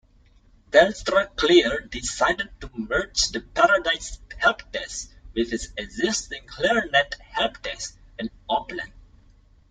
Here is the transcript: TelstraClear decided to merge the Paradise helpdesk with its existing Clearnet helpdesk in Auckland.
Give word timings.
TelstraClear 0.71 1.87
decided 1.91 2.49
to 2.59 2.71
merge 2.73 3.27
the 3.29 3.41
Paradise 3.53 4.17
helpdesk 4.29 5.11
with 5.35 5.53
its 5.53 5.67
existing 5.77 6.41
Clearnet 6.47 7.17
helpdesk 7.19 7.97
in 8.17 8.31
Auckland. 8.49 8.91